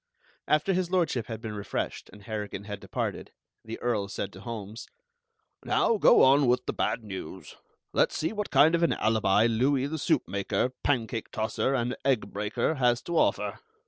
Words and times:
After 0.47 0.73
His 0.73 0.89
Lordship 0.89 1.27
had 1.27 1.41
been 1.41 1.53
refreshed 1.53 2.09
and 2.11 2.23
Harrigan 2.23 2.63
had 2.63 2.79
departed, 2.79 3.31
the 3.63 3.77
Earl 3.79 4.07
said 4.07 4.33
to 4.33 4.41
Holmes: 4.41 4.87
"Now 5.63 5.97
go 5.97 6.23
on 6.23 6.47
with 6.47 6.65
the 6.65 6.73
bad 6.73 7.03
news. 7.03 7.55
Let's 7.93 8.17
see 8.17 8.33
what 8.33 8.49
kind 8.49 8.73
of 8.73 8.81
an 8.81 8.93
alibi 8.93 9.45
Louis 9.45 9.85
the 9.85 9.99
soup 9.99 10.27
maker, 10.27 10.71
pancake 10.83 11.29
tosser, 11.29 11.75
and 11.75 11.95
egg 12.03 12.33
breaker, 12.33 12.73
has 12.81 13.03
to 13.03 13.15
offer." 13.19 13.59